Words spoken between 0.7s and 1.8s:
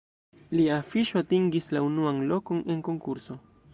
afiŝo atingis